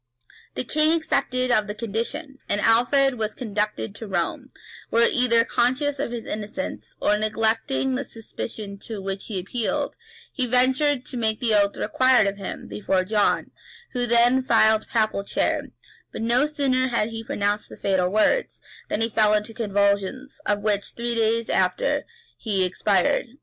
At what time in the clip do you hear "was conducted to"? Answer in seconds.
3.19-4.07